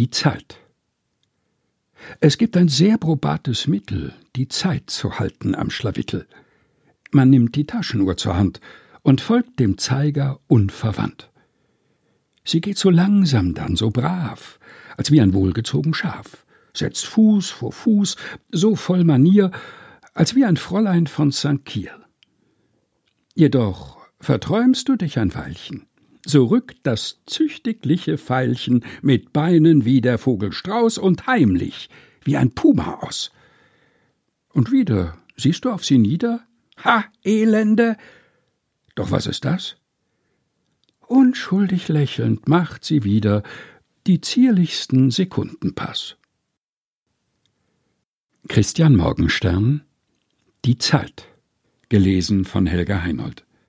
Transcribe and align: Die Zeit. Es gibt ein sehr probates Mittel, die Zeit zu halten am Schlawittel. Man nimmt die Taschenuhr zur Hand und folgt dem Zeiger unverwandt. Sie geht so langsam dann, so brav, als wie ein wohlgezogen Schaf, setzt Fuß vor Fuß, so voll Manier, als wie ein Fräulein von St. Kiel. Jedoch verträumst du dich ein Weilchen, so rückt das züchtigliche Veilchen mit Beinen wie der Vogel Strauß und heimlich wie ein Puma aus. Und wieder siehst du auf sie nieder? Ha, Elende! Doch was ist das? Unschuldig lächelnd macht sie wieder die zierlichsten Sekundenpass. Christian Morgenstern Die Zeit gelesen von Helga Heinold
Die 0.00 0.08
Zeit. 0.08 0.56
Es 2.20 2.38
gibt 2.38 2.56
ein 2.56 2.68
sehr 2.68 2.96
probates 2.96 3.66
Mittel, 3.66 4.14
die 4.34 4.48
Zeit 4.48 4.88
zu 4.88 5.18
halten 5.18 5.54
am 5.54 5.68
Schlawittel. 5.68 6.26
Man 7.10 7.28
nimmt 7.28 7.54
die 7.54 7.66
Taschenuhr 7.66 8.16
zur 8.16 8.34
Hand 8.34 8.62
und 9.02 9.20
folgt 9.20 9.60
dem 9.60 9.76
Zeiger 9.76 10.40
unverwandt. 10.46 11.30
Sie 12.46 12.62
geht 12.62 12.78
so 12.78 12.88
langsam 12.88 13.52
dann, 13.52 13.76
so 13.76 13.90
brav, 13.90 14.58
als 14.96 15.10
wie 15.10 15.20
ein 15.20 15.34
wohlgezogen 15.34 15.92
Schaf, 15.92 16.46
setzt 16.74 17.04
Fuß 17.04 17.50
vor 17.50 17.72
Fuß, 17.72 18.16
so 18.50 18.76
voll 18.76 19.04
Manier, 19.04 19.50
als 20.14 20.34
wie 20.34 20.46
ein 20.46 20.56
Fräulein 20.56 21.08
von 21.08 21.30
St. 21.30 21.66
Kiel. 21.66 21.92
Jedoch 23.34 23.98
verträumst 24.18 24.88
du 24.88 24.96
dich 24.96 25.18
ein 25.18 25.34
Weilchen, 25.34 25.89
so 26.26 26.46
rückt 26.46 26.78
das 26.82 27.20
züchtigliche 27.26 28.18
Veilchen 28.18 28.84
mit 29.02 29.32
Beinen 29.32 29.84
wie 29.84 30.00
der 30.00 30.18
Vogel 30.18 30.52
Strauß 30.52 30.98
und 30.98 31.26
heimlich 31.26 31.88
wie 32.22 32.36
ein 32.36 32.52
Puma 32.52 33.00
aus. 33.00 33.32
Und 34.52 34.70
wieder 34.70 35.16
siehst 35.36 35.64
du 35.64 35.70
auf 35.70 35.84
sie 35.84 35.98
nieder? 35.98 36.46
Ha, 36.84 37.04
Elende! 37.24 37.96
Doch 38.94 39.10
was 39.10 39.26
ist 39.26 39.44
das? 39.44 39.76
Unschuldig 41.06 41.88
lächelnd 41.88 42.48
macht 42.48 42.84
sie 42.84 43.04
wieder 43.04 43.42
die 44.06 44.20
zierlichsten 44.20 45.10
Sekundenpass. 45.10 46.16
Christian 48.48 48.96
Morgenstern 48.96 49.82
Die 50.64 50.78
Zeit 50.78 51.28
gelesen 51.88 52.44
von 52.44 52.66
Helga 52.66 53.02
Heinold 53.02 53.44